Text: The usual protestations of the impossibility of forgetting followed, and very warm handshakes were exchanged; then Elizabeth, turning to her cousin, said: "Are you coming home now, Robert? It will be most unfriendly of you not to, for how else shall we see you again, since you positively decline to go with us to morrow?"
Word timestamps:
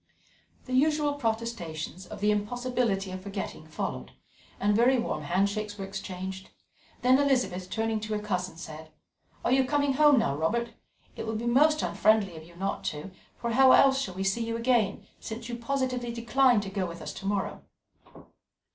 The 0.65 0.73
usual 0.73 1.13
protestations 1.13 2.07
of 2.07 2.21
the 2.21 2.31
impossibility 2.31 3.11
of 3.11 3.21
forgetting 3.21 3.67
followed, 3.67 4.13
and 4.59 4.75
very 4.75 4.97
warm 4.97 5.21
handshakes 5.21 5.77
were 5.77 5.85
exchanged; 5.85 6.49
then 7.03 7.19
Elizabeth, 7.19 7.69
turning 7.69 7.99
to 7.99 8.13
her 8.13 8.19
cousin, 8.19 8.57
said: 8.57 8.89
"Are 9.45 9.51
you 9.51 9.63
coming 9.63 9.93
home 9.93 10.17
now, 10.17 10.35
Robert? 10.35 10.71
It 11.15 11.27
will 11.27 11.35
be 11.35 11.45
most 11.45 11.83
unfriendly 11.83 12.35
of 12.35 12.43
you 12.43 12.55
not 12.55 12.83
to, 12.85 13.11
for 13.37 13.51
how 13.51 13.73
else 13.73 14.01
shall 14.01 14.15
we 14.15 14.23
see 14.23 14.43
you 14.43 14.57
again, 14.57 15.05
since 15.19 15.49
you 15.49 15.55
positively 15.55 16.11
decline 16.11 16.61
to 16.61 16.69
go 16.71 16.87
with 16.87 16.99
us 17.03 17.13
to 17.13 17.27
morrow?" 17.27 17.61